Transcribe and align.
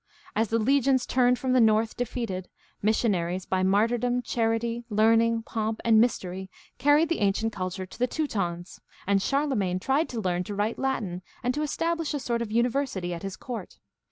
As 0.35 0.47
the 0.47 0.57
legions 0.57 1.05
returned 1.07 1.37
from 1.37 1.53
the 1.53 1.61
North 1.61 1.95
defeated, 1.95 2.49
missionaries, 2.81 3.45
by 3.45 3.61
martyrdom, 3.61 4.23
charity, 4.23 4.83
learn 4.89 5.21
ing, 5.21 5.43
pomp, 5.43 5.79
and 5.85 6.01
mystery, 6.01 6.49
carried 6.79 7.07
the 7.07 7.19
ancient 7.19 7.53
culture 7.53 7.85
to 7.85 7.99
the 7.99 8.07
Teutons, 8.07 8.81
and 9.05 9.21
Charlemagne 9.21 9.77
tried 9.79 10.09
to 10.09 10.19
learn 10.19 10.43
to 10.45 10.55
write 10.55 10.79
Latin 10.79 11.21
and 11.43 11.53
to 11.53 11.61
establish 11.61 12.15
a 12.15 12.19
sort 12.19 12.41
of 12.41 12.51
university 12.51 13.13
at 13.13 13.21
his 13.21 13.37
court. 13.37 13.77